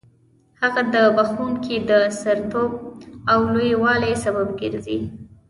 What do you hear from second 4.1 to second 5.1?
سبب ګرځي.